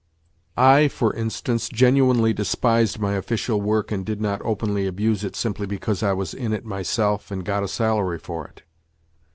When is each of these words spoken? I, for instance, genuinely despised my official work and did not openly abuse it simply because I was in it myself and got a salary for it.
I, 0.57 0.87
for 0.87 1.13
instance, 1.13 1.69
genuinely 1.69 2.33
despised 2.33 2.97
my 2.97 3.13
official 3.13 3.61
work 3.61 3.91
and 3.91 4.03
did 4.03 4.19
not 4.19 4.41
openly 4.43 4.87
abuse 4.87 5.23
it 5.23 5.35
simply 5.35 5.67
because 5.67 6.01
I 6.01 6.11
was 6.11 6.33
in 6.33 6.53
it 6.53 6.65
myself 6.65 7.29
and 7.29 7.45
got 7.45 7.61
a 7.61 7.67
salary 7.67 8.17
for 8.17 8.47
it. 8.47 8.63